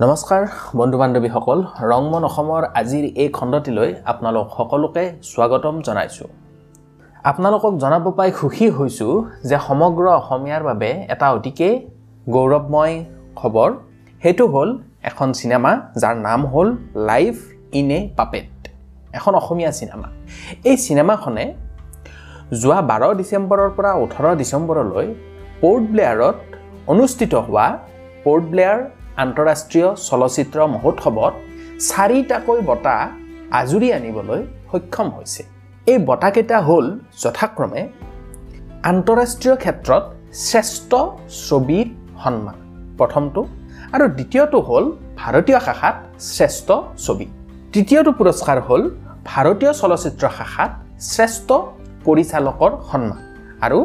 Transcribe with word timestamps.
নমস্কাৰ 0.00 0.42
বন্ধু 0.78 0.96
বান্ধৱীসকল 1.00 1.58
ৰংমন 1.90 2.24
অসমৰ 2.28 2.62
আজিৰ 2.80 3.04
এই 3.22 3.28
খণ্ডটিলৈ 3.36 3.90
আপোনালোক 4.10 4.46
সকলোকে 4.56 5.02
স্বাগতম 5.30 5.74
জনাইছোঁ। 5.86 6.28
আপোনালোকক 7.30 7.72
জনাব 7.82 8.06
পাই 8.18 8.30
সুখী 8.38 8.66
হৈছোঁ 8.78 9.12
যে 9.48 9.56
সমগ্ৰ 9.66 10.06
অসমীয়াৰ 10.20 10.62
বাবে 10.68 10.90
এটা 11.12 11.26
অতিকে 11.36 11.68
গৌৰৱময় 12.34 12.94
খবৰ 13.38 13.70
সেইটো 14.22 14.44
হ'ল 14.52 14.70
এখন 15.10 15.28
চিনেমা 15.40 15.72
যাৰ 16.02 16.14
নাম 16.26 16.40
হ'ল 16.52 16.68
লাইফ 17.10 17.36
ইন 17.78 17.90
এ 17.96 18.00
পাপেট। 18.18 18.50
এখন 19.18 19.32
অসমীয়া 19.40 19.70
চিনেমা। 19.78 20.08
এই 20.70 20.76
চিনেমাখনে 20.86 21.44
যোৱা 22.60 22.80
বাৰ 22.90 23.02
ডিচেম্বৰৰ 23.20 23.70
পৰা 23.76 23.92
ওঠৰ 24.04 24.24
ডিচেম্বৰলৈ 24.40 25.06
পৰ্ট 25.62 25.84
ব্লেয়াৰত 25.92 26.36
অনুষ্ঠিত 26.92 27.32
হোৱা 27.46 27.66
পৰ্ট 28.24 28.46
ব্লেয়াৰ 28.54 28.80
আন্তঃৰাষ্ট্ৰীয় 29.20 29.88
চলচ্চিত্ৰ 30.08 30.58
মহোৎসৱত 30.74 31.34
চাৰিটাকৈ 31.88 32.58
বঁটা 32.68 32.96
আজুৰি 33.60 33.88
আনিবলৈ 33.98 34.40
সক্ষম 34.70 35.06
হৈছে। 35.16 35.42
এই 35.86 35.98
বঁটাকেইটা 36.08 36.58
হ'ল 36.68 36.86
যথাক্ৰমে 37.22 37.82
আন্তঃৰাষ্ট্ৰীয় 38.90 39.56
ক্ষেত্ৰত 39.62 40.04
শ্ৰেষ্ঠ 40.46 40.90
ছবিৰ 41.48 41.86
সন্মান। 42.22 42.56
প্ৰথমটো 42.98 43.40
আৰু 43.94 44.04
দ্বিতীয়টো 44.16 44.58
হ'ল 44.68 44.84
ভাৰতীয় 45.20 45.58
শাখাত 45.66 45.96
শ্ৰেষ্ঠ 46.34 46.68
ছবি। 47.04 47.26
তৃতীয়টো 47.72 48.10
পুৰস্কাৰ 48.18 48.58
হ'ল 48.66 48.82
ভাৰতীয় 49.30 49.72
চলচ্চিত্ৰ 49.80 50.24
শাখাত 50.38 50.70
শ্ৰেষ্ঠ 51.12 51.48
পৰিচালকৰ 52.06 52.70
সন্মান। 52.90 53.20
আৰু 53.64 53.78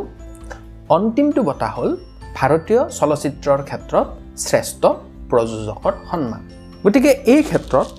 অন্তিমটো 0.95 1.41
বঁটা 1.47 1.69
হ'ল 1.75 1.89
ভাৰতীয় 2.37 2.81
চলচ্চিত্ৰৰ 2.99 3.59
ক্ষেত্ৰত 3.69 4.07
শ্ৰেষ্ঠ 4.45 4.83
প্ৰযোজকৰ 5.29 5.93
সন্মান। 6.09 6.41
গতিকে 6.83 7.11
এই 7.33 7.41
ক্ষেত্ৰত 7.49 7.89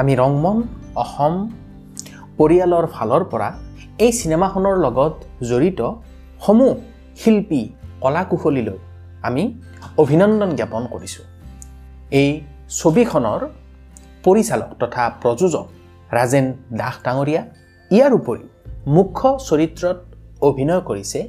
আমি 0.00 0.12
ৰংমন 0.22 0.58
অসম 1.02 1.34
পৰিয়ালৰ 2.38 2.86
ফালৰ 2.94 3.22
পৰা 3.32 3.48
এই 4.04 4.12
চিনেমাখনৰ 4.18 4.76
লগত 4.84 5.14
জড়িত 5.50 5.80
সমূহ 6.44 6.72
শিল্পী 7.20 7.62
কলা 8.02 8.22
কুশলীলৈ 8.30 8.78
আমি 9.28 9.42
অভিনন্দন 10.02 10.50
জ্ঞাপন 10.58 10.82
কৰিছোঁ। 10.92 11.24
এই 12.20 12.30
ছবিখনৰ 12.78 13.40
পৰিচালক 14.24 14.70
তথা 14.80 15.04
প্ৰযোজক 15.22 15.66
ৰাজেন 16.16 16.46
দাস 16.80 16.94
ডাঙৰীয়া 17.04 17.42
ইয়াৰ 17.90 18.12
উপৰিও 18.18 18.48
মুখ্য 18.96 19.28
চৰিত্ৰত 19.48 19.98
অভিনয় 20.48 20.82
কৰিছে 20.88 21.20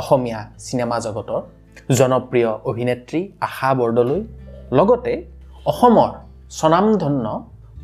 অসমীয়া 0.00 0.40
চিনেমা 0.66 0.96
জগতৰ 1.06 1.40
জনপ্ৰিয় 1.98 2.50
অভিনেত্ৰী 2.70 3.20
আশা 3.46 3.70
বৰদলৈ 3.80 4.20
লগতে 4.78 5.14
অসমৰ 5.70 6.10
স্বনামধন্য 6.58 7.26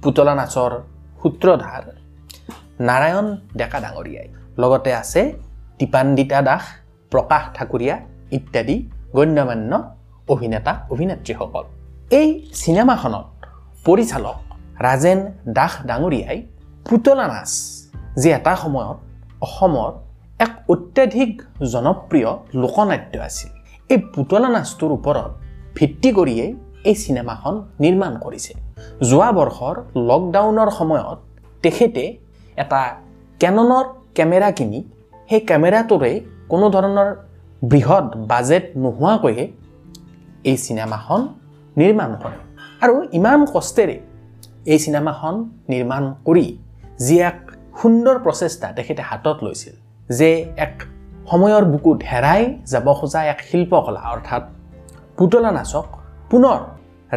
পুতলা 0.02 0.34
নাচৰ 0.40 0.72
সূত্ৰধাৰ 1.20 1.84
নাৰায়ণ 2.88 3.26
ডেকা 3.58 3.78
ডাঙৰীয়াই। 3.84 4.28
লগতে 4.62 4.90
আছে 5.02 5.20
দীপান্বিতা 5.78 6.38
দাস 6.48 6.64
প্ৰকাশ 7.12 7.42
ঠাকুৰীয়া 7.56 7.96
ইত্যাদি 8.36 8.76
গণ্যমান্য 9.16 9.72
অভিনেতা 10.32 10.72
অভিনেত্ৰীসকল। 10.92 11.64
এই 12.18 12.28
চিনেমাখনত 12.60 13.26
পৰিচালক 13.86 14.38
ৰাজেন 14.86 15.18
দাস 15.58 15.72
ডাঙৰীয়াই 15.88 16.38
পুতলা 16.86 17.26
নাচ 17.32 17.50
যি 18.20 18.28
এটা 18.38 18.52
সময়ত 18.62 18.98
অসমৰ 19.46 19.90
এক 20.44 20.52
অত্যাধিক 20.74 21.32
জনপ্ৰিয় 21.72 22.30
লোকনাট্য 22.62 23.14
আছিল। 23.28 23.50
এই 23.92 23.98
পুতলা 24.14 24.48
নাচটোৰ 24.54 24.92
ওপৰত 24.98 25.30
ভিত্তি 25.76 26.10
কৰিয়েই 26.18 26.52
এই 26.90 26.96
চিনেমাখন 27.02 27.54
নিৰ্মাণ 27.82 28.12
কৰিছে। 28.24 28.52
যোৱা 29.10 29.30
বৰ্ষৰ 29.38 29.74
লকডাউনৰ 30.08 30.70
সময়ত 30.78 31.18
তেখেতে 31.62 32.04
এটা 32.62 32.80
কেননৰ 33.40 33.84
কেমেৰা 34.16 34.48
কিনি 34.58 34.78
সেই 35.28 35.40
কেমেৰাটোৰে 35.50 36.12
কোনো 36.52 36.66
ধৰণৰ 36.74 37.08
বৃহৎ 37.70 38.06
বাজেট 38.30 38.64
নোহোৱাকৈয়ে 38.82 39.44
এই 40.50 40.56
চিনেমাখন 40.64 41.20
নিৰ্মাণ 41.76 42.10
কৰে। 42.22 42.38
আৰু 42.84 42.94
ইমান 43.18 43.40
কষ্টেৰে 43.54 43.96
এই 44.72 44.78
চিনেমাখন 44.84 45.34
নিৰ্মাণ 45.72 46.02
কৰি 46.26 46.46
যি 47.06 47.16
এক 47.30 47.38
সুন্দৰ 47.80 48.16
প্ৰচেষ্টা 48.24 48.66
তেখেতে 48.76 49.02
হাতত 49.08 49.36
লৈছিল 49.44 49.74
যে 50.18 50.30
এক 50.66 50.74
সময়ৰ 51.30 51.64
বুকুত 51.72 51.98
হেৰাই 52.10 52.42
যাব 52.72 52.86
খোজা 52.98 53.20
এক 53.32 53.38
শিল্পকলা 53.48 54.02
অৰ্থাৎ 54.14 54.42
পুতলা 55.16 55.50
নাচক 55.58 55.88
পুনৰ 56.30 56.58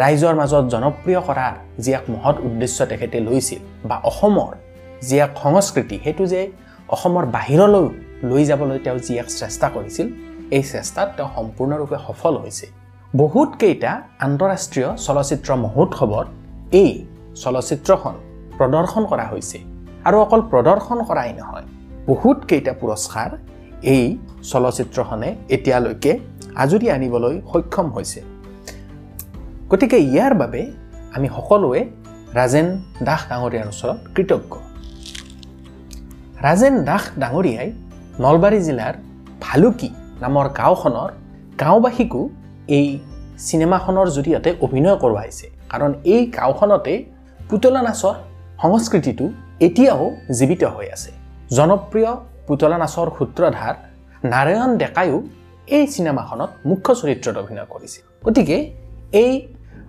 ৰাইজৰ 0.02 0.36
মাজত 0.40 0.66
জনপ্ৰিয় 0.74 1.20
কৰাৰ 1.28 1.54
যি 1.84 1.92
এক 2.00 2.06
মহৎ 2.14 2.36
উদ্দেশ্য 2.48 2.78
তেখেতে 2.92 3.18
লৈছিল 3.28 3.62
বা 3.90 3.96
অসমৰ 4.10 4.52
যি 5.08 5.16
এক 5.26 5.32
সংস্কৃতি 5.44 5.96
সেইটো 6.04 6.26
যে 6.34 6.42
অসমৰ 6.96 7.26
বাহিৰলৈ 7.36 7.88
লৈ 8.30 8.44
যাবলৈ 8.50 8.78
তেওঁ 8.86 9.00
যি 9.06 9.14
এক 9.22 9.28
চেষ্টা 9.42 9.68
কৰিছিল 9.76 10.08
এই 10.58 10.64
চেষ্টাত 10.74 11.08
তেওঁ 11.18 11.30
সম্পূৰ্ণৰূপে 11.38 11.98
সফল 12.08 12.34
হৈছে। 12.44 12.66
বহুতকেইটা 13.22 13.92
আন্তঃৰাষ্ট্ৰীয় 14.26 14.90
চলচ্চিত্ৰ 15.06 15.50
মহোৎসৱত 15.66 16.28
এই 16.82 16.92
চলচ্চিত্ৰখন 17.44 18.16
প্ৰদৰ্শন 18.58 19.04
কৰা 19.12 19.26
হৈছে। 19.32 19.58
আৰু 20.08 20.18
অকল 20.26 20.42
প্ৰদৰ্শন 20.52 21.00
কৰাই 21.10 21.30
নহয় 21.40 21.66
বহুতকেইটা 22.10 22.74
পুৰস্কাৰ 22.82 23.30
এই 23.96 24.06
চলচ্চিত্ৰখনে 24.52 25.30
এতিয়ালৈকে 25.56 26.12
আজৰি 26.64 26.88
আনিবলৈ 26.96 27.36
সক্ষম 27.52 27.88
হৈছে। 27.96 28.22
গতিকে 29.72 29.98
ইয়াৰ 30.10 30.34
বাবে 30.42 30.62
আমি 31.16 31.28
সকলোৱে 31.36 31.82
ৰাজেন 32.40 32.68
দাস 33.08 33.22
ডাঙৰীয়াৰ 33.30 33.68
ওচৰত 33.74 34.00
কৃতজ্ঞ। 34.16 34.54
ৰাজেন 36.46 36.76
দাস 36.90 37.04
ডাঙৰীয়াই 37.22 37.70
নলবাৰী 38.24 38.60
জিলাৰ 38.68 38.94
ভালুকি 39.46 39.90
নামৰ 40.24 40.46
গাঁওখনৰ 40.60 41.10
গাঁওবাসীকো 41.62 42.22
এই 42.78 42.88
চিনেমাখনৰ 43.48 44.08
জৰিয়তে 44.16 44.50
অভিনয় 44.66 44.98
কৰোৱাইছে। 45.04 45.46
কাৰণ 45.72 45.92
এই 46.14 46.22
গাঁওখনতে 46.38 46.94
পুতলা 47.50 47.82
নাচৰ 47.88 48.16
সংস্কৃতিটো 48.62 49.26
এতিয়াও 49.68 50.04
জীৱিত 50.38 50.64
হৈ 50.76 50.88
আছে। 50.96 51.12
জনপ্ৰিয় 51.58 52.12
পুতলা 52.48 52.78
নাচৰ 52.84 53.08
সূত্ৰধাৰ 53.18 53.76
নাৰায়ণ 54.34 54.72
ডেকায়ো 54.82 55.18
এই 55.76 55.84
চিনেমাখনত 55.94 56.52
মুখ্য 56.70 56.90
চৰিত্ৰত 57.02 57.36
অভিনয় 57.44 57.68
কৰিছে 57.74 58.00
গতিকে 58.26 58.58
এই 59.24 59.32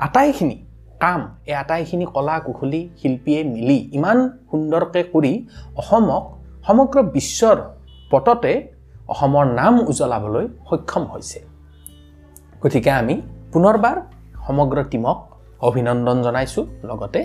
আটাইখিনি 0.06 0.56
কাম 1.04 1.20
এই 1.48 1.54
আটাইখিনি 1.62 2.04
কলা 2.14 2.36
কুশলী 2.46 2.80
শিল্পীয়ে 3.00 3.40
মিলি 3.54 3.78
ইমান 3.96 4.18
সুন্দৰকৈ 4.50 5.02
কৰি 5.12 5.32
অসমক 5.80 6.24
সমগ্ৰ 6.66 6.96
বিশ্বৰ 7.14 7.56
পটতে 8.10 8.52
অসমৰ 9.12 9.44
নাম 9.60 9.74
উজ্বলাবলৈ 9.90 10.46
সক্ষম 10.68 11.02
হৈছে। 11.12 11.38
গতিকে 12.62 12.90
আমি 13.00 13.14
পুনৰবাৰ 13.52 13.96
সমগ্ৰ 14.46 14.78
টীমক 14.90 15.18
অভিনন্দন 15.68 16.18
জনাইছোঁ 16.26 16.64
লগতে 16.88 17.20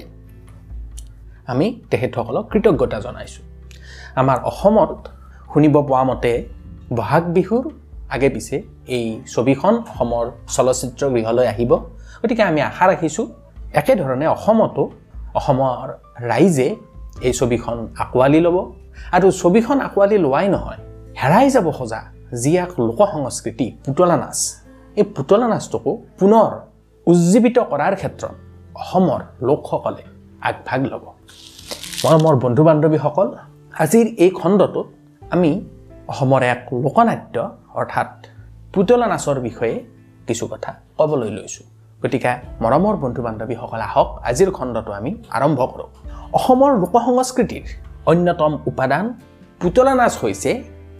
আমি 1.52 1.66
তেখেতসকলক 1.90 2.46
কৃতজ্ঞতা 2.52 2.98
জনাইছোঁ। 3.06 3.44
আমাৰ 4.22 4.38
অসমত 4.50 4.92
শুনিব 5.52 5.76
পোৱা 5.90 6.04
মতে 6.10 6.34
বহাগ 6.98 7.24
বিহুৰ 7.36 7.64
আগে 8.16 8.30
পিছে 8.36 8.56
এই 8.96 9.06
ছবিখন 9.34 9.74
অসমৰ 9.92 10.26
চলচ্চিত্ৰ 10.56 11.04
গৃহলৈ 11.16 11.48
আহিব। 11.54 11.72
গতিকে 12.26 12.44
আমি 12.44 12.62
আশা 12.62 12.86
ৰাখিছোঁ 12.92 13.26
একেধৰণে 13.80 14.26
অসমতো 14.36 14.84
অসমৰ 15.40 15.88
ৰাইজে 16.30 16.70
এই 17.28 17.34
ছবিখন 17.40 17.78
আঁকোৱালি 18.04 18.40
ল'ব। 18.46 18.58
আৰু 19.16 19.28
ছবিখন 19.42 19.78
আঁকোৱালি 19.88 20.18
লোৱাই 20.26 20.48
নহয় 20.56 20.80
হেৰাই 21.22 21.48
যাব 21.56 21.68
খোজা 21.78 22.02
যি 22.42 22.52
এক 22.58 22.72
লোক 22.80 23.00
সংস্কৃতি 23.14 23.68
পুতলা 23.86 24.16
নাচ। 24.18 24.40
এই 24.98 25.06
পুতলা 25.16 25.48
নাচটোকো 25.54 25.92
পুনৰ 26.20 26.50
উজ্জীৱিত 27.08 27.58
কৰাৰ 27.72 27.94
ক্ষেত্ৰত 28.02 28.34
অসমৰ 28.82 29.22
লোকসকলে 29.48 30.04
আগভাগ 30.50 30.82
ল'ব। 30.92 31.06
মই 32.04 32.16
মোৰ 32.24 32.36
বন্ধু 32.44 32.62
বান্ধৱীসকল 32.68 33.28
আজিৰ 33.84 34.06
এই 34.24 34.32
খণ্ডটোত 34.40 34.76
আমি 35.34 35.52
অসমৰ 36.12 36.42
এক 36.54 36.62
লোকনাট্য 36.84 37.36
অৰ্থাৎ 37.80 38.10
পুতলা 38.74 39.08
নাচৰ 39.14 39.38
বিষয়ে 39.48 39.76
কিছু 40.28 40.46
কথা 40.52 40.72
ক'বলৈ 40.98 41.32
লৈছোঁ। 41.38 41.75
গতিকে 42.06 42.32
মৰমৰ 42.64 42.96
বন্ধু 43.04 43.22
বান্ধৱীসকল 43.28 43.82
আহক 43.90 44.10
আজিৰ 44.30 44.50
খণ্ডটো 44.58 44.92
আমি 45.00 45.12
আৰম্ভ 45.38 45.60
কৰোঁ। 45.72 45.90
অসমৰ 46.38 46.72
লোক 46.82 46.96
সংস্কৃতিৰ 47.08 47.64
অন্যতম 48.12 48.52
উপাদান 48.70 49.06
পুতলা 49.62 49.94
নাচ 50.00 50.14
হৈছে 50.22 50.52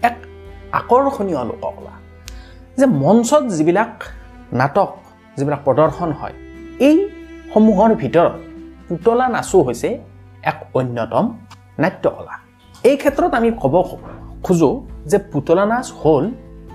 এক 0.08 0.16
আকৰ্ষণীয় 0.80 1.42
লোককলা। 1.50 1.94
যে 2.80 2.86
মঞ্চত 3.04 3.44
যিবিলাক 3.58 3.94
নাটক 4.60 4.92
যিবিলাক 5.38 5.62
প্ৰদৰ্শন 5.68 6.10
হয় 6.20 6.36
এইসমূহৰ 6.88 7.92
ভিতৰত 8.02 8.34
পুতলা 8.88 9.26
নাচো 9.36 9.58
হৈছে 9.68 9.90
এক 10.52 10.58
অন্যতম 10.78 11.26
নাট্যকলা। 11.84 12.36
এই 12.90 12.96
ক্ষেত্ৰত 13.02 13.32
আমি 13.40 13.50
ক'ব 13.62 13.76
খোজোঁ 14.46 14.76
যে 15.12 15.18
পুতলা 15.32 15.66
নাচ 15.72 15.88
হ'ল 16.02 16.26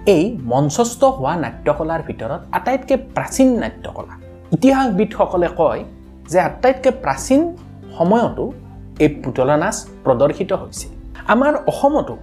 এই 0.08 0.24
মঞ্চস্থ 0.52 1.02
হোৱা 1.16 1.34
নাট্যকলাৰ 1.44 2.00
ভিতৰত 2.08 2.40
আটাইতকৈ 2.58 2.96
প্ৰাচীন 3.16 3.48
নাট্যকলা। 3.62 4.14
ইতিহাসবিদসকলে 4.56 5.48
কয় 5.60 5.80
যে 6.30 6.38
আটাইতকৈ 6.48 6.90
প্ৰাচীন 7.04 7.40
সময়তো 7.96 8.44
এই 9.04 9.08
পুতলা 9.22 9.56
নাচ 9.62 9.76
প্ৰদৰ্শিত 10.04 10.50
হৈছিল। 10.60 10.90
আমাৰ 11.32 11.52
অসমতো 11.70 12.14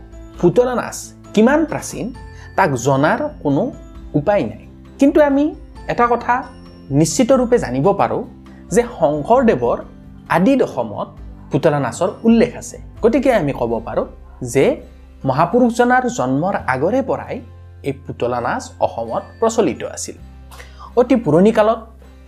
পুতলা 0.42 0.74
নাচ 0.82 0.98
কিমান 1.34 1.60
প্ৰাচীন 1.72 2.06
তাক 2.58 2.70
জনাৰ 2.86 3.20
কোনো 3.44 3.64
উপায় 4.20 4.44
নাই। 4.52 4.64
কিন্তু 5.00 5.20
আমি 5.30 5.46
এটা 5.92 6.06
কথা 6.14 6.34
নিশ্চিতৰূপে 7.00 7.58
জানিব 7.64 7.88
পাৰোঁ 8.02 8.24
যে 8.74 8.82
শংকৰদেৱৰ 8.98 9.78
আদিত 10.36 10.62
অসমত 10.68 11.08
পুতলা 11.52 11.80
নাচৰ 11.86 12.10
উল্লেখ 12.28 12.52
আছে। 12.62 12.78
গতিকে 13.04 13.30
আমি 13.42 13.52
ক'ব 13.60 13.72
পাৰোঁ 13.88 14.06
যে 14.54 14.66
মহাপুৰুষজনাৰ 15.28 16.04
জন্মৰ 16.18 16.56
আগৰে 16.74 17.02
পৰাই 17.10 17.36
এই 17.90 17.94
পুতলা 18.06 18.40
নাচ 18.46 18.64
অসমত 18.86 19.24
প্ৰচলিত 19.40 19.82
আছিল। 19.96 20.16
অতি 21.00 21.16
পুৰণি 21.26 21.52
কালত 21.58 21.80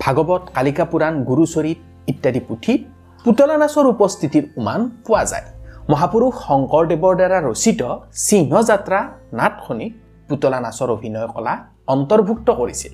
ভাগৱত 0.04 0.44
কালিকা 0.56 0.86
পুৰাণ 0.92 1.14
গুৰুচৰিত 1.30 1.80
ইত্যাদি 2.12 2.42
পুথিত 2.48 2.80
পুতলা 3.26 3.56
নাচৰ 3.62 3.86
উপস্থিতিৰ 3.96 4.46
উমান 4.60 4.82
পোৱা 5.06 5.24
যায়। 5.32 5.48
মহাপুৰুষ 5.92 6.34
শংকৰদেৱৰ 6.48 7.16
দ্বাৰা 7.20 7.40
ৰচিত 7.50 7.82
চিহ্নযাত্ৰা 8.28 9.00
নাটখনিত 9.40 9.94
পুতলা 10.30 10.60
নাচৰ 10.66 10.90
অভিনয় 10.96 11.28
কলা 11.34 11.54
অন্তৰ্ভুক্ত 11.94 12.48
কৰিছিল। 12.60 12.94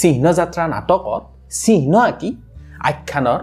চিহ্নযাত্ৰা 0.00 0.64
নাটকত 0.74 1.22
চিহ্ন 1.62 1.92
আঁকি 2.08 2.30
আখ্যানৰ 2.90 3.40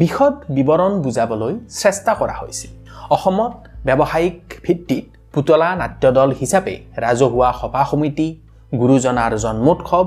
বিশদ 0.00 0.34
বিৱৰণ 0.56 0.92
বুজাবলৈ 1.04 1.54
চেষ্টা 1.82 2.12
কৰা 2.20 2.34
হৈছিল। 2.40 2.70
অসমত 3.14 3.52
ব্যৱসায়িক 3.86 4.38
ভিত্তিত 4.64 5.06
পুতলা 5.34 5.68
নাট্যদল 5.80 6.30
হিচাপে 6.40 6.74
ৰাজহুৱা 7.04 7.48
সভা 7.60 7.82
সমিতি 7.90 8.28
গুৰুজনাৰ 8.80 9.32
জন্মোৎসৱ 9.44 10.06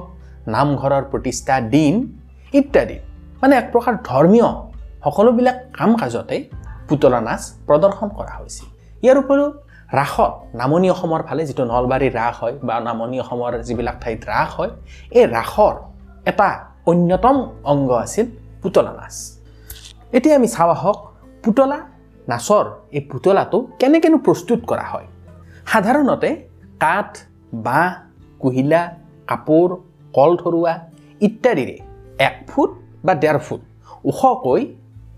নামঘৰৰ 0.55 1.03
প্ৰতিষ্ঠা 1.11 1.55
দিন 1.73 1.93
ইত্যাদি। 2.59 2.97
মানে 3.41 3.53
এক 3.61 3.67
প্ৰকাৰ 3.73 3.95
ধৰ্মীয় 4.09 4.49
সকলোবিলাক 5.05 5.57
কাম 5.77 5.91
কাজতে 6.01 6.37
পুতলা 6.87 7.19
নাচ 7.27 7.41
প্ৰদৰ্শন 7.67 8.09
কৰা 8.17 8.33
হৈছিল 8.39 8.67
ইয়াৰ 9.03 9.17
উপৰিও 9.23 9.49
ৰাসত 9.99 10.33
নামনি 10.59 10.87
অসমৰ 10.95 11.21
ফালে 11.27 11.43
যিটো 11.49 11.63
নলবাৰীৰ 11.71 12.13
ৰাস 12.19 12.35
হয় 12.41 12.55
বা 12.67 12.75
নামনি 12.87 13.17
অসমৰ 13.23 13.51
যিবিলাক 13.67 13.97
ঠাইত 14.03 14.21
ৰাস 14.33 14.49
হয় 14.57 14.71
এই 15.17 15.25
ৰাসৰ 15.37 15.73
এটা 16.31 16.49
অন্যতম 16.91 17.37
অংগ 17.71 17.89
আছিল 18.05 18.25
পুতলা 18.61 18.91
নাচ। 18.99 19.15
এতিয়া 20.17 20.35
আমি 20.39 20.47
চাওঁ 20.55 20.71
আহক 20.75 20.97
পুতলা 21.43 21.79
নাচৰ 22.31 22.65
এই 22.97 23.01
পুতলাটো 23.11 23.57
কেনেকৈনো 23.79 24.17
প্ৰস্তুত 24.25 24.59
কৰা 24.71 24.85
হয়। 24.93 25.07
সাধাৰণতে 25.69 26.29
কাঠ 26.83 27.11
বাঁহ 27.65 27.91
কুহিলা 28.41 28.81
কাপোৰ 29.29 29.69
কল 30.13 30.31
ধৰুৱা 30.41 30.73
ইত্যাদিৰে 31.21 31.75
এক 32.27 32.35
ফুট 32.49 32.69
বা 33.05 33.13
ডেৰ 33.23 33.37
ফুট 33.45 33.61
ওখকৈ 34.09 34.61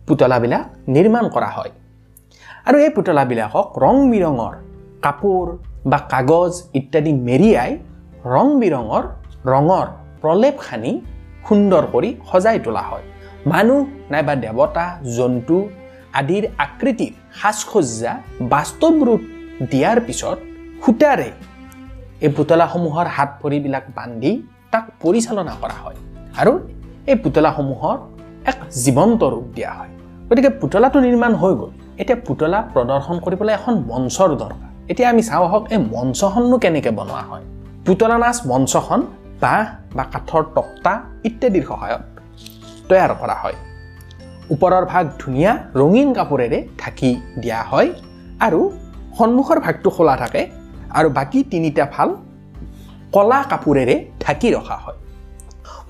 পুতলাবিলাক 0.08 0.64
নিৰ্মাণ 0.96 1.26
কৰা 1.36 1.50
হয়। 1.58 1.72
আৰু 2.68 2.78
এই 2.86 2.92
পুতলাবিলাকক 2.98 3.68
ৰং 3.84 3.96
বিৰঙৰ 4.14 4.54
কাপোৰ 5.06 5.46
বা 5.92 6.00
কাগজ 6.14 6.54
ইত্যাদি 6.80 7.12
মেৰিয়াই 7.28 7.72
ৰং 8.36 8.48
বিৰঙৰ 8.62 9.04
ৰঙৰ 9.54 9.88
প্ৰলেপ 10.22 10.56
সানি 10.68 10.92
সুন্দৰ 11.48 11.84
কৰি 11.94 12.10
সজাই 12.32 12.60
তোলা 12.66 12.84
হয়। 12.90 13.06
মানুহ 13.52 13.82
নাইবা 14.12 14.34
দেৱতা 14.44 14.86
জন্তু 15.18 15.58
আদিৰ 16.20 16.44
আকৃতিৰ 16.66 17.14
সাজ 17.40 17.58
সজ্জা 17.72 18.14
বাস্তৱ 18.54 18.96
ৰূপ 19.08 19.22
দিয়াৰ 19.72 19.98
পিছত 20.08 20.38
সূতাৰে 20.84 21.30
এই 22.26 22.30
পুতলাসমূহৰ 22.38 23.08
হাত 23.16 23.30
ভৰিবিলাক 23.42 23.86
বান্ধি 23.98 24.32
তাক 24.72 24.86
পৰিচালনা 25.02 25.54
কৰা 25.62 25.78
হয় 25.84 25.98
আৰু 26.42 26.54
এই 27.12 27.16
পুতলাসমূহৰ 27.24 27.98
এক 28.52 28.58
জীৱন্ত 28.84 29.22
ৰূপ 29.34 29.46
দিয়া 29.56 29.72
হয়। 29.80 29.92
গতিকে 30.30 30.50
পুতলাটো 30.62 30.98
নিৰ্মাণ 31.06 31.34
হৈ 31.42 31.54
গ'ল। 31.60 31.72
এতিয়া 32.02 32.18
পুতলা 32.28 32.60
প্ৰদৰ্শন 32.74 33.18
কৰিবলৈ 33.26 33.54
এখন 33.60 33.74
মঞ্চৰ 33.92 34.30
দৰকাৰ। 34.42 34.70
এতিয়া 34.92 35.08
আমি 35.10 35.22
চাওঁ 35.30 35.46
আহক 35.48 35.64
এই 35.74 35.80
মঞ্চখননো 35.94 36.58
কেনেকৈ 36.64 36.92
বনোৱা 37.00 37.24
হয়? 37.30 37.44
পুতলা 37.86 38.18
নাচ 38.18 38.38
মঞ্চখন 38.52 39.02
বাঁহ 39.42 39.66
বা 39.96 40.04
কাঠৰ 40.14 40.44
তক্তা 40.56 40.94
ইত্যাদিৰ 41.28 41.64
সহায়ত 41.70 42.04
তৈয়াৰ 42.90 43.12
কৰা 43.22 43.36
হয়। 43.44 43.58
ওপৰৰ 44.54 44.84
ভাগ 44.92 45.06
ধুনীয়া 45.20 45.52
ৰঙীন 45.76 46.10
কাপোৰেৰে 46.14 46.60
ঢাকি 46.82 47.10
দিয়া 47.42 47.62
হয় 47.72 47.90
আৰু 48.46 48.60
সন্মুখৰ 49.18 49.58
ভাগটো 49.66 49.90
খোলা 49.96 50.16
থাকে 50.24 50.42
আৰু 50.98 51.10
বাকী 51.18 51.40
তিনিটা 51.52 51.86
ফাল 51.94 52.10
কলা 53.16 53.40
কাপোৰেৰে 53.52 53.96
ঢাকি 54.24 54.50
ৰখা 54.58 54.78
হয়। 54.84 54.98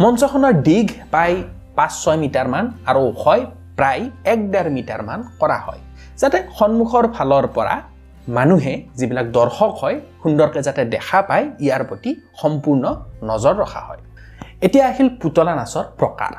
মঞ্চখনৰ 0.02 0.54
দীঘ 0.68 0.88
প্ৰায় 1.12 1.36
পাঁচ 1.78 1.92
ছয় 2.04 2.18
মিটাৰমান 2.24 2.66
আৰু 2.90 3.00
ওখই 3.12 3.42
প্ৰায় 3.78 4.04
এক 4.34 4.40
ডেৰ 4.54 4.68
মিটাৰমান 4.78 5.20
কৰা 5.42 5.58
হয় 5.66 5.82
যাতে 6.22 6.38
সন্মুখৰ 6.58 7.06
ফালৰ 7.16 7.46
পৰা 7.58 7.76
মানুহে 8.38 8.74
যিবিলাক 9.00 9.28
দৰ্শক 9.38 9.72
হয় 9.82 9.96
সুন্দৰকৈ 10.22 10.62
যাতে 10.68 10.82
দেখা 10.96 11.20
পায় 11.30 11.46
ইয়াৰ 11.66 11.84
প্ৰতি 11.90 12.12
সম্পূৰ্ণ 12.42 12.84
নজৰ 13.30 13.56
ৰখা 13.64 13.82
হয়। 13.88 14.02
এতিয়া 14.66 14.86
আহিল 14.92 15.10
পুতলা 15.22 15.54
নাচৰ 15.60 15.86
প্ৰকাৰ। 16.00 16.34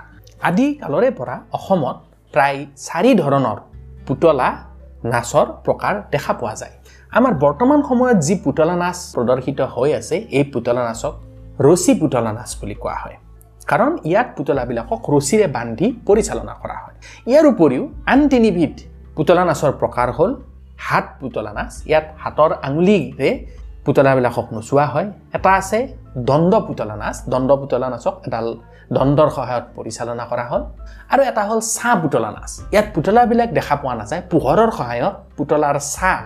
আদিকালৰে 0.48 1.08
পৰা 1.18 1.36
অসমত 1.56 1.96
প্ৰায় 2.34 2.60
চাৰি 2.86 3.10
ধৰণৰ 3.22 3.58
পুতলা 4.06 4.48
নাচৰ 5.12 5.46
প্ৰকাৰ 5.64 5.94
দেখা 6.14 6.32
পোৱা 6.40 6.54
যায়। 6.60 6.74
আমাৰ 7.18 7.32
বৰ্তমান 7.44 7.80
সময়ত 7.88 8.18
যি 8.26 8.34
পুতলা 8.44 8.76
নাচ 8.82 8.98
প্ৰদৰ্শিত 9.16 9.60
হৈ 9.74 9.90
আছে 10.00 10.16
এই 10.38 10.44
পুতলা 10.52 10.82
নাচক 10.88 11.14
ৰছী 11.66 11.92
পুতলা 12.00 12.32
নাচ 12.38 12.50
বুলি 12.60 12.76
কোৱা 12.82 12.96
হয়। 13.02 13.16
কাৰণ 13.70 13.92
ইয়াত 14.10 14.28
পুতলাবিলাকক 14.36 15.00
ৰছীৰে 15.14 15.46
বান্ধি 15.56 15.86
পৰিচালনা 16.06 16.54
কৰা 16.62 16.76
হয়। 16.82 16.96
ইয়াৰ 17.30 17.44
উপৰিও 17.52 17.82
আন 18.12 18.20
তিনিবিধ 18.32 18.74
পুতলা 19.16 19.42
নাচৰ 19.50 19.72
প্ৰকাৰ 19.80 20.08
হ'ল 20.16 20.32
হাত 20.86 21.06
পুতলা 21.20 21.52
নাচ। 21.58 21.72
ইয়াত 21.90 22.06
হাতৰ 22.22 22.50
আঙুলিৰে 22.66 23.30
পুতলাবিলাকক 23.84 24.46
নচোৱা 24.56 24.86
হয়। 24.94 25.08
এটা 25.36 25.50
আছে 25.60 25.78
দণ্ড 26.14 26.52
পুতলা 26.66 26.96
নাচ 27.02 27.16
দণ্ড 27.32 27.50
পুতলা 27.60 27.88
নাচক 27.94 28.14
এডাল 28.28 28.46
দণ্ডৰ 28.96 29.28
সহায়ত 29.36 29.64
পৰিচালনা 29.76 30.24
কৰা 30.30 30.44
হ'ল। 30.50 30.62
আৰু 31.12 31.22
এটা 31.30 31.42
হ'ল 31.48 31.60
ছাঁ 31.74 31.94
পুতলা 32.02 32.30
নাচ 32.36 32.52
ইয়াত 32.74 32.86
পুতলাবিলাক 32.94 33.50
দেখা 33.58 33.74
পোৱা 33.82 33.94
নাযায়। 34.00 34.22
পোহৰৰ 34.32 34.70
সহায়ত 34.78 35.14
পুতলাৰ 35.36 35.76
ছাঁ 35.94 36.18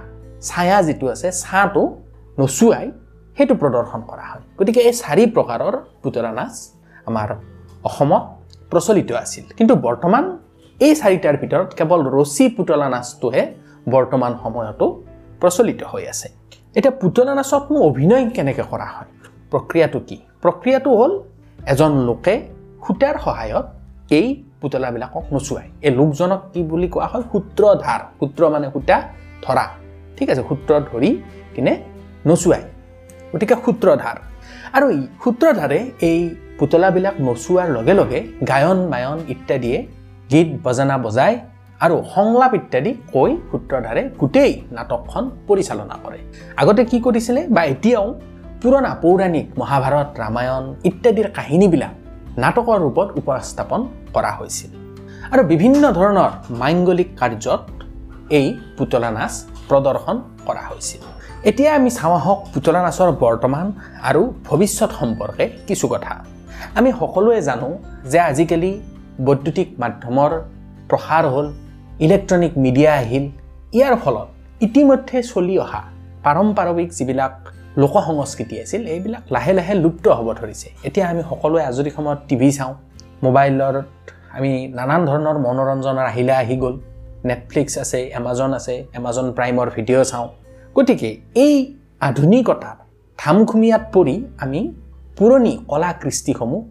ছায়া 0.48 0.78
যিটো 0.86 1.06
আছে 1.14 1.28
ছাঁটো 1.42 1.82
নচুৱাই 2.40 2.86
সেইটো 3.36 3.54
প্ৰদৰ্শন 3.62 4.00
কৰা 4.10 4.24
হয়। 4.30 4.42
গতিকে 4.58 4.80
এই 4.88 4.94
চাৰি 5.02 5.24
প্ৰকাৰৰ 5.36 5.74
পুতলা 6.02 6.30
নাচ 6.38 6.54
আমাৰ 7.08 7.28
অসমত 7.88 8.24
প্ৰচলিত 8.70 9.10
আছিল। 9.24 9.44
কিন্তু 9.58 9.74
বৰ্তমান 9.86 10.24
এই 10.80 10.92
চাৰিটাৰ 11.00 11.36
ভিতৰত 11.42 11.68
কেৱল 11.78 12.00
ৰছী 12.16 12.44
পুতলা 12.56 12.86
নাচটোহে 12.94 13.42
বৰ্তমান 13.94 14.32
সময়তো 14.42 14.86
প্ৰচলিত 15.40 15.80
হৈ 15.90 16.04
আছে। 16.12 16.28
এতিয়া 16.76 16.92
পুতলা 17.02 17.32
নাচতনো 17.38 17.78
অভিনয় 17.90 18.24
কেনেকৈ 18.36 18.64
কৰা 18.72 18.88
হয়? 18.94 19.08
প্ৰক্ৰিয়াটো 19.50 19.98
কি? 20.08 20.16
প্ৰক্ৰিয়াটো 20.42 20.90
হ'ল 20.98 21.12
এজন 21.66 21.92
লোকে 22.08 22.34
সূতাৰ 22.86 23.16
সহায়ত 23.24 23.66
এই 24.18 24.26
পুতলাবিলাকক 24.60 25.24
নচুৱায়। 25.34 25.68
এই 25.82 25.92
লোকজনক 25.94 26.40
কি 26.52 26.62
বুলি 26.62 26.88
কোৱা 26.88 27.06
হয়? 27.06 27.24
সূত্ৰধাৰ। 27.32 28.00
সূত্ৰ 28.18 28.40
মানে 28.48 28.66
সূতা 28.72 28.96
ধৰা। 29.44 29.64
ঠিক 30.16 30.30
আছে 30.30 30.42
সূত্ৰ 30.48 30.70
ধৰি 30.90 31.10
কিনে 31.54 31.72
নচুৱায়। 32.26 32.64
গতিকে 33.32 33.54
সূত্ৰধাৰ। 33.64 34.16
আৰু 34.76 34.86
সূত্ৰধাৰে 35.24 35.78
এই 36.00 36.20
পুতলাবিলাক 36.58 37.14
নচোৱাৰ 37.20 37.68
লগে 37.76 37.94
লগে 37.94 38.20
গায়ন 38.48 38.78
বায়ন 38.90 39.18
ইত্যাদিয়ে 39.28 39.78
গীত 40.30 40.48
বজানা 40.64 40.96
বজাই 40.98 41.34
আৰু 41.80 41.96
সংলাপ 42.14 42.52
ইত্যাদি 42.54 42.90
কৈ 43.12 43.30
সূত্ৰধাৰে 43.50 44.02
গোটেই 44.18 44.52
নাটকখন 44.72 45.24
পৰিচালনা 45.48 45.96
কৰে। 46.04 46.18
আগতে 46.56 46.82
কি 46.84 46.98
কৰিছিলে? 47.00 47.40
বা 47.50 47.62
এতিয়াও 47.64 48.06
পুৰণা 48.62 48.90
পৌৰাণিক 49.02 49.46
মহাভাৰত 49.60 50.08
ৰামায়ণ 50.22 50.64
ইত্যাদিৰ 50.88 51.28
কাহিনীবিলাক 51.36 51.92
নাটকৰ 52.42 52.78
ৰূপত 52.84 53.08
উপস্থাপন 53.20 53.80
কৰা 54.14 54.30
হৈছিল। 54.38 54.70
আৰু 55.32 55.42
বিভিন্ন 55.52 55.82
ধৰণৰ 55.98 56.30
মাংগলিক 56.62 57.10
কাৰ্যত 57.20 57.62
এই 58.38 58.46
পুতলা 58.78 59.10
নাচ 59.16 59.34
প্ৰদৰ্শন 59.68 60.16
কৰা 60.46 60.62
হৈছিল। 60.70 61.02
এতিয়া 61.50 61.70
আমি 61.78 61.90
চাওঁ 61.90 62.14
আহক 62.20 62.38
পুতলা 62.54 62.80
নাচৰ 62.86 63.10
বৰ্তমান 63.24 63.66
আৰু 64.08 64.22
ভৱিষ্যত 64.48 64.90
সম্পৰ্কে 65.00 65.44
কিছু 65.68 65.86
কথা। 65.88 66.14
আমি 66.78 66.90
সকলোৱে 67.00 67.40
জানো 67.48 67.68
যে 68.12 68.18
আজিকালি 68.30 68.72
বৈদ্যুতিক 69.26 69.68
মাধ্যমৰ 69.82 70.30
প্ৰসাৰ 70.90 71.24
হ'ল 71.32 71.46
ইলেক্ট্ৰনিক 72.06 72.52
মিডিয়া 72.64 72.90
আহিল। 73.02 73.24
ইয়াৰ 73.78 73.94
ফলত 74.02 74.28
ইতিমধ্যে 74.66 75.18
চলি 75.32 75.54
অহা 75.64 75.82
পাৰম্পৰিক 76.24 76.88
যিবিলাক 76.98 77.34
লোক 77.82 77.94
সংস্কৃতি 78.06 78.54
আছিল 78.64 78.82
এইবিলাক 78.94 79.24
লাহে 79.34 79.52
লাহে 79.58 79.74
লুপ্ত 79.84 80.06
হ'ব 80.18 80.28
ধৰিছে। 80.40 80.68
এতিয়া 80.88 81.06
আমি 81.12 81.22
সকলোৱে 81.30 81.62
আজৰি 81.70 81.90
সময়ত 81.96 82.20
টিভি 82.28 82.48
চাওঁ 82.58 82.74
মোবাইলত 83.24 83.76
আমি 84.36 84.50
নানান 84.78 85.02
ধৰণৰ 85.10 85.36
মনোৰঞ্জনৰ 85.46 86.06
আহিলা 86.12 86.34
আহি 86.42 86.56
গ'ল। 86.62 86.74
নেটফ্লিক্স 87.30 87.74
আছে 87.82 88.00
এমাজন 88.18 88.50
আছে 88.58 88.74
এমাজন 88.98 89.26
প্ৰাইমৰ 89.36 89.66
ভিডিঅ' 89.76 90.04
চাওঁ। 90.10 90.28
গতিকে 90.76 91.10
এই 91.44 91.54
আধুনিকতাৰ 92.08 92.76
ধামখুমীয়াত 93.18 93.84
পৰি 93.94 94.14
আমি 94.44 94.60
পুৰণি 95.18 95.52
কলা 95.70 95.90
কৃষ্টিসমূহ 96.02 96.62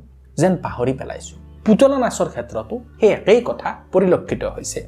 যেন 0.41 0.53
পাহৰি 0.65 0.93
পেলাইছোঁ। 0.99 1.37
পুতলা 1.65 1.97
নাচৰ 2.03 2.27
ক্ষেত্ৰতো 2.33 2.75
সেই 2.99 3.09
একেই 3.17 3.39
কথা 3.49 3.69
পৰিলক্ষিত 3.93 4.43
হৈছে। 4.55 4.79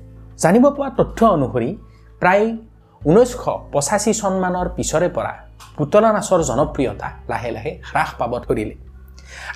জানিব 0.44 0.66
পোৱা 0.76 0.90
তথ্য 1.00 1.20
অনুসৰি 1.36 1.70
প্ৰায় 2.22 2.46
ঊনৈছশ 3.06 3.46
পঁচাশী 3.74 4.12
চনমানৰ 4.13 4.68
পিছৰে 4.75 5.10
পৰা 5.10 5.34
পুতলা 5.77 6.10
নাচৰ 6.13 6.41
জনপ্ৰিয়তা 6.50 7.08
লাহে 7.29 7.51
লাহে 7.51 7.72
হ্ৰাস 7.89 8.10
পাব 8.20 8.32
ধৰিলে। 8.39 8.75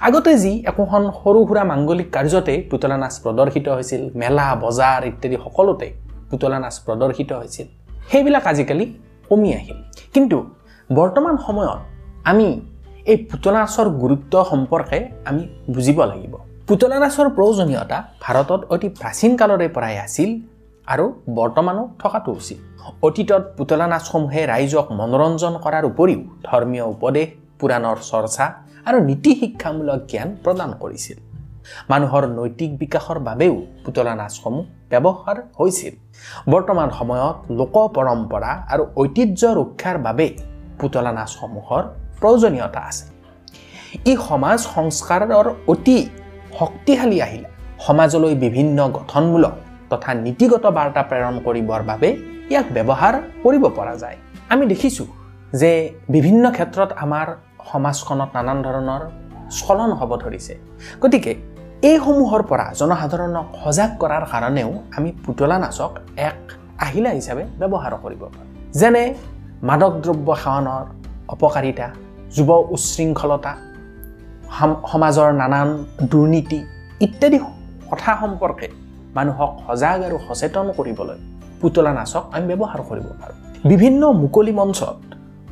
আগতে 0.01 0.37
যি 0.37 0.51
একোখন 0.69 1.03
সৰু 1.23 1.39
সুৰা 1.47 1.63
মাংগলিক 1.63 2.07
কাৰ্যতে 2.15 2.53
পুতলা 2.71 2.97
নাচ 2.97 3.13
প্ৰদৰ্শিত 3.23 3.67
হৈছিল 3.69 4.01
মেলা 4.15 4.55
বজাৰ 4.63 5.01
ইত্যাদি 5.07 5.37
সকলোতে 5.43 5.87
পুতলা 6.29 6.59
নাচ 6.59 6.75
প্ৰদৰ্শিত 6.85 7.29
হৈছিল। 7.33 7.67
সেইবিলাক 8.11 8.45
আজিকালি 8.47 8.85
কমি 9.29 9.49
আহিল। 9.53 9.77
কিন্তু 10.13 10.37
বৰ্তমান 10.91 11.35
সময়ত 11.37 11.79
আমি 12.23 12.47
এই 13.05 13.17
পুতলা 13.17 13.59
নাচৰ 13.59 13.87
গুৰুত্ব 13.89 14.33
সম্পৰ্কে 14.49 14.99
আমি 15.25 15.43
বুজিব 15.69 15.97
লাগিব। 16.03 16.33
পুতলা 16.67 16.97
নাচৰ 16.99 17.27
প্ৰয়োজনীয়তা 17.29 17.97
ভাৰতত 18.21 18.61
অতি 18.73 18.87
প্ৰাচীন 18.89 19.31
কালৰে 19.37 19.67
পৰাই 19.67 19.95
আছিল। 19.97 20.29
আৰু 20.87 21.05
বৰ্তমানো 21.37 21.83
থকাটো 22.01 22.31
উচিত। 22.31 22.59
অতীতত 23.07 23.43
পুতলা 23.57 23.87
নাচসমূহে 23.93 24.41
ৰাইজক 24.51 24.85
মনোৰঞ্জন 24.99 25.53
কৰাৰ 25.63 25.83
উপৰিও 25.91 26.21
ধৰ্মীয় 26.47 26.85
উপদেশ 26.95 27.27
পুৰাণৰ 27.59 27.97
চৰ্চা 28.11 28.45
আৰু 28.87 28.97
নীতি 29.09 29.31
শিক্ষামূলক 29.39 29.99
জ্ঞান 30.11 30.29
প্ৰদান 30.43 30.71
কৰিছিল। 30.81 31.17
মানুহৰ 31.91 32.23
নৈতিক 32.37 32.71
বিকাশৰ 32.81 33.17
বাবেও 33.27 33.55
পুতলা 33.85 34.13
নাচসমূহ 34.21 34.65
ব্যৱহাৰ 34.91 35.37
হৈছিল। 35.59 35.93
বৰ্তমান 36.53 36.89
সময়ত 36.99 37.35
লোক 37.59 37.75
পৰম্পৰা 37.95 38.51
আৰু 38.73 38.83
ঐতিহ্য 39.01 39.41
ৰক্ষাৰ 39.59 39.97
বাবে 40.07 40.27
পুতলা 40.79 41.11
নাচসমূহৰ 41.19 41.83
প্ৰয়োজনীয়তা 42.19 42.81
আছে। 42.89 43.05
ই 44.11 44.13
সমাজ 44.27 44.57
সংস্কাৰৰ 44.75 45.47
অতি 45.73 45.97
শক্তিশালী 46.59 47.17
আহিলা। 47.21 47.49
সমাজলৈ 47.85 48.33
বিভিন্ন 48.45 48.77
গঠনমূলক 48.97 49.53
তথা 49.93 50.11
নীতিগত 50.25 50.65
বাৰ্তা 50.77 51.01
প্ৰেৰণ 51.09 51.35
কৰিবৰ 51.45 51.81
বাবে 51.89 52.09
ইয়াক 52.51 52.67
ব্যৱহাৰ 52.75 53.13
কৰিব 53.43 53.63
পৰা 53.77 53.93
যায়। 54.03 54.17
আমি 54.53 54.63
দেখিছোঁ 54.71 55.07
যে 55.61 55.71
বিভিন্ন 56.15 56.43
ক্ষেত্ৰত 56.55 56.89
আমাৰ 57.05 57.27
সমাজখনত 57.69 58.29
নানান 58.35 58.59
ধৰণৰ 58.67 59.01
স্খলন 59.57 59.91
হ'ব 59.99 60.11
ধৰিছে। 60.23 60.53
গতিকে 61.03 61.31
এইসমূহৰ 61.89 62.41
পৰা 62.49 62.65
জনসাধাৰণক 62.79 63.47
সজাগ 63.63 63.89
কৰাৰ 64.01 64.23
কাৰণেও 64.33 64.71
আমি 64.97 65.09
পুতলা 65.23 65.57
নাচক 65.63 65.91
এক 66.29 66.39
আহিলা 66.85 67.11
হিচাপে 67.17 67.43
ব্যৱহাৰ 67.61 67.93
কৰিব 68.03 68.21
পাৰোঁ। 68.33 68.47
যেনে 68.79 69.03
মাদক 69.69 69.93
দ্ৰব্য 70.03 70.29
সেৱনৰ 70.43 70.83
অপকাৰিতা 71.33 71.87
যুৱ 72.35 72.49
উচ্ছৃংখলতা 72.75 73.53
সমাজৰ 74.91 75.29
নানান 75.41 75.69
দুৰ্নীতি 76.11 76.59
ইত্যাদি 77.05 77.37
কথা 77.89 78.11
সম্পৰ্কে 78.21 78.67
মানুহক 79.17 79.51
সজাগ 79.67 79.99
আৰু 80.07 80.17
সচেতন 80.27 80.67
কৰিবলৈ 80.77 81.17
পুতলা 81.61 81.91
নাচক 81.97 82.23
আমি 82.35 82.45
ব্যৱহাৰ 82.51 82.81
কৰিব 82.89 83.07
পাৰোঁ। 83.21 83.37
বিভিন্ন 83.71 84.01
মুকলি 84.21 84.53
মঞ্চত 84.59 84.97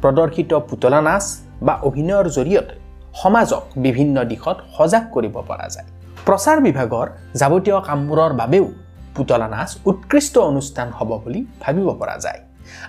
প্ৰদৰ্শিত 0.02 0.52
পুতলা 0.70 1.00
নাচ 1.08 1.26
বা 1.68 1.74
অভিনয়ৰ 1.88 2.26
জৰিয়তে 2.38 2.76
সমাজক 3.22 3.64
বিভিন্ন 3.86 4.16
দিশত 4.32 4.58
সজাগ 4.78 5.04
কৰিব 5.16 5.36
পৰা 5.50 5.68
যায়। 5.76 5.88
প্ৰচাৰ 6.28 6.58
বিভাগৰ 6.68 7.08
যাৱতীয় 7.42 7.78
কামবোৰৰ 7.88 8.32
বাবেও 8.42 8.66
পুতলা 9.16 9.48
নাচ 9.56 9.70
উৎকৃষ্ট 9.90 10.36
অনুষ্ঠান 10.52 10.88
হ'ব 10.98 11.10
বুলি 11.24 11.42
ভাবিব 11.64 11.88
পৰা 12.02 12.16
যায়। 12.26 12.40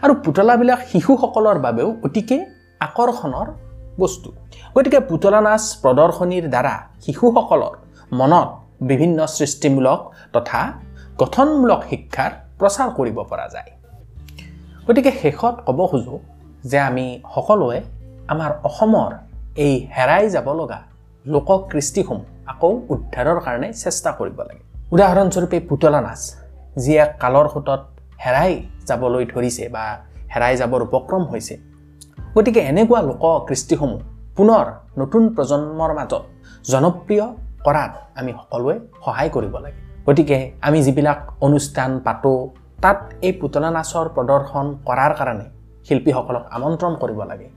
আৰু 0.05 0.13
পুতলাবিলাক 0.25 0.81
শিশুসকলৰ 0.91 1.59
বাবেও 1.67 1.89
অতিকে 2.07 2.37
আকৰ্ষণৰ 2.87 3.49
বস্তু। 4.03 4.29
গতিকে 4.75 5.01
পুতলা 5.11 5.41
নাচ 5.47 5.63
প্ৰদৰ্শনীৰ 5.83 6.45
দ্বাৰা 6.55 6.75
শিশুসকলৰ 7.05 7.75
মনত 8.21 8.49
বিভিন্ন 8.91 9.19
সৃষ্টিমূলক 9.37 10.01
তথা 10.35 10.61
গঠনমূলক 11.21 11.81
শিক্ষাৰ 11.91 12.31
প্ৰচাৰ 12.59 12.89
কৰিব 12.99 13.17
পৰা 13.31 13.47
যায়। 13.55 13.71
গতিকে 14.87 15.11
শেষত 15.23 15.55
ক'ব 15.67 15.79
খোজোঁ 15.87 16.19
যে 16.71 16.79
আমি 16.89 17.07
সকলোৱে 17.35 17.79
আমাৰ 18.33 18.51
অসমৰ 18.69 19.11
এই 19.65 19.75
হেৰাই 19.97 20.25
যাব 20.35 20.47
লগা 20.61 20.81
লোককৃষ্টিসমূহ 21.27 22.25
আকৌ 22.53 22.73
উদ্ধাৰৰ 22.93 23.39
কাৰণে 23.47 23.69
চেষ্টা 23.73 24.11
কৰিব 24.19 24.39
লাগে। 24.49 24.63
উদাহৰণস্বৰূপে 24.95 25.59
পুতলা 25.69 26.01
নাচ 26.01 26.23
যি 26.83 26.93
এক 27.05 27.11
কালৰ 27.23 27.47
সোঁতত 27.49 27.83
হেৰাই 28.25 28.53
যাবলৈ 28.89 29.25
ধৰিছে 29.33 29.65
বা 29.75 29.85
হেৰাই 30.33 30.55
যাবৰ 30.61 30.81
উপক্ৰম 30.89 31.23
হৈছে। 31.25 31.55
গতিকে 32.35 32.61
এনেকুৱা 32.71 33.01
লোককৃষ্টিসমূহ 33.11 34.01
পুনৰ 34.37 34.67
নতুন 35.01 35.23
প্ৰজন্মৰ 35.37 35.91
মাজত 35.99 36.23
জনপ্ৰিয় 36.73 37.27
কৰাত 37.67 37.93
আমি 38.21 38.31
সকলোৱে 38.41 38.75
সহায় 39.05 39.31
কৰিব 39.37 39.55
লাগে। 39.65 39.81
গতিকে 40.07 40.39
আমি 40.67 40.79
যিবিলাক 40.83 41.21
অনুষ্ঠান 41.47 41.91
পাতোঁ 42.07 42.39
তাত 42.83 42.99
এই 43.27 43.33
পুতলা 43.41 43.71
নাচৰ 43.77 44.07
প্ৰদৰ্শন 44.17 44.67
কৰাৰ 44.89 45.13
কাৰণে 45.19 45.47
শিল্পীসকলক 45.87 46.45
আমন্ত্ৰণ 46.57 46.93
কৰিব 47.03 47.21
লাগে। 47.31 47.49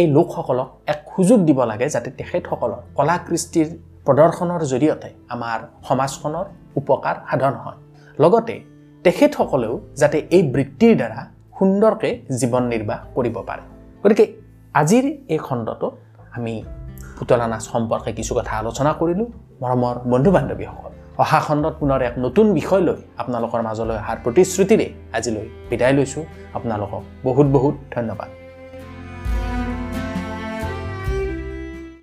এই 0.00 0.06
লোকসকলক 0.16 0.68
এক 0.92 0.98
সুযোগ 1.14 1.38
দিব 1.48 1.58
লাগে 1.70 1.86
যাতে 1.94 2.08
তেখেতসকলৰ 2.18 2.80
কলা 2.96 3.16
কৃষ্টিৰ 3.26 3.68
প্ৰদৰ্শনৰ 4.06 4.62
জৰিয়তে 4.72 5.08
আমাৰ 5.34 5.58
সমাজখনৰ 5.88 6.46
উপকাৰ 6.80 7.14
সাধন 7.28 7.54
হয়। 7.62 7.78
লগতে 8.18 8.54
তেখেতসকলেও 9.04 9.74
যাতে 10.00 10.18
এই 10.36 10.42
বৃত্তিৰ 10.54 10.94
দ্বাৰা 11.00 11.20
সুন্দৰকৈ 11.58 12.12
জীৱন 12.40 12.64
নিৰ্বাহ 12.72 13.00
কৰিব 13.16 13.36
পাৰে। 13.48 13.62
গতিকে 14.02 14.24
আজিৰ 14.80 15.04
এই 15.34 15.38
খণ্ডটোত 15.46 15.82
আমি 16.36 16.54
পুতলা 17.18 17.46
নাচ 17.52 17.62
সম্পৰ্কে 17.72 18.10
কিছু 18.18 18.32
কথা 18.38 18.52
আলোচনা 18.62 18.92
কৰিলোঁ। 19.00 19.28
মৰমৰ 19.62 19.94
বন্ধু 20.10 20.30
বান্ধৱীসকল 20.30 20.92
অহা 21.22 21.40
খণ্ডত 21.46 21.74
পুনৰ 21.80 22.00
এক 22.08 22.14
নতুন 22.24 22.46
বিষয় 22.58 22.82
লৈ 22.88 22.98
আপোনালোকৰ 23.22 23.60
মাজলৈ 23.68 23.96
অহাৰ 24.02 24.18
প্ৰতিশ্ৰুতিৰে 24.24 24.86
আজিলৈ 25.16 25.46
বিদায় 25.70 25.94
লৈছোঁ। 25.98 26.24
আপোনালোকক 26.56 27.02
বহুত 27.24 27.46
বহুত 27.56 27.74
ধন্যবাদ। 27.94 28.28